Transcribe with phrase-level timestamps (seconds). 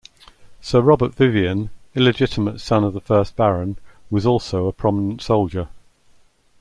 [0.61, 3.77] Sir Robert Vivian, illegitimate son of the first Baron,
[4.09, 5.67] was also a prominent soldier.